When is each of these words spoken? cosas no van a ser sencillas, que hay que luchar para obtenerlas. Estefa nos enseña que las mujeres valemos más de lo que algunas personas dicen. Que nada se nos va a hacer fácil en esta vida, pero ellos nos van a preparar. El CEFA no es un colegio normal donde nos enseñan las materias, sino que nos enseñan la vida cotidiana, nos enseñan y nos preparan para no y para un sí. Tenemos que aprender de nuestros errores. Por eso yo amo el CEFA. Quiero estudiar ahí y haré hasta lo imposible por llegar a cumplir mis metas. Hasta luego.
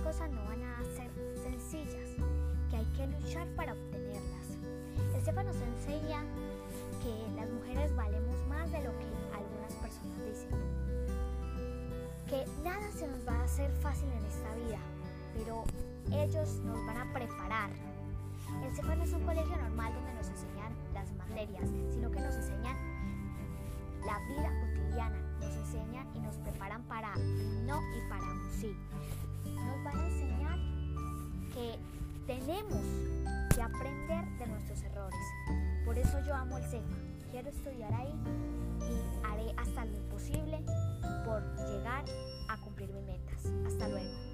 cosas 0.00 0.30
no 0.30 0.44
van 0.44 0.62
a 0.62 0.82
ser 0.96 1.10
sencillas, 1.42 2.10
que 2.70 2.76
hay 2.76 2.84
que 2.96 3.06
luchar 3.06 3.46
para 3.56 3.72
obtenerlas. 3.72 4.46
Estefa 5.16 5.42
nos 5.42 5.56
enseña 5.56 6.22
que 7.02 7.36
las 7.36 7.48
mujeres 7.50 7.94
valemos 7.94 8.46
más 8.48 8.70
de 8.72 8.82
lo 8.82 8.90
que 8.98 9.06
algunas 9.34 9.72
personas 9.74 10.18
dicen. 10.24 10.50
Que 12.26 12.44
nada 12.62 12.90
se 12.92 13.06
nos 13.06 13.26
va 13.26 13.40
a 13.40 13.44
hacer 13.44 13.70
fácil 13.80 14.08
en 14.10 14.24
esta 14.24 14.54
vida, 14.56 14.78
pero 15.34 15.64
ellos 16.12 16.48
nos 16.64 16.84
van 16.86 16.96
a 16.96 17.12
preparar. 17.12 17.70
El 18.64 18.74
CEFA 18.74 18.96
no 18.96 19.04
es 19.04 19.12
un 19.12 19.22
colegio 19.24 19.56
normal 19.56 19.92
donde 19.94 20.14
nos 20.14 20.28
enseñan 20.28 20.72
las 20.94 21.12
materias, 21.12 21.68
sino 21.92 22.10
que 22.10 22.20
nos 22.20 22.34
enseñan 22.34 22.76
la 24.04 24.18
vida 24.28 24.60
cotidiana, 24.60 25.20
nos 25.40 25.56
enseñan 25.56 26.14
y 26.14 26.20
nos 26.20 26.36
preparan 26.36 26.82
para 26.84 27.14
no 27.64 27.80
y 27.96 28.08
para 28.08 28.22
un 28.22 28.50
sí. 28.52 28.76
Tenemos 32.56 32.86
que 33.54 33.62
aprender 33.62 34.24
de 34.38 34.46
nuestros 34.46 34.82
errores. 34.82 35.20
Por 35.84 35.98
eso 35.98 36.18
yo 36.26 36.34
amo 36.34 36.56
el 36.58 36.64
CEFA. 36.64 36.96
Quiero 37.30 37.50
estudiar 37.50 37.92
ahí 37.92 38.14
y 38.80 39.26
haré 39.26 39.52
hasta 39.56 39.84
lo 39.84 39.96
imposible 39.96 40.64
por 41.24 41.42
llegar 41.68 42.04
a 42.48 42.56
cumplir 42.58 42.90
mis 42.92 43.04
metas. 43.04 43.44
Hasta 43.66 43.88
luego. 43.88 44.25